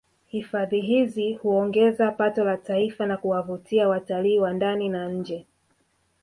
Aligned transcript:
Hifadhi 0.25 0.81
hizi 0.81 1.33
huongeza 1.33 2.11
pato 2.11 2.43
la 2.43 2.57
Taifa 2.57 3.05
na 3.05 3.17
kuwavutia 3.17 3.89
watalii 3.89 4.39
wa 4.39 4.53
ndani 4.53 4.89
na 4.89 5.09
nje 5.09 5.45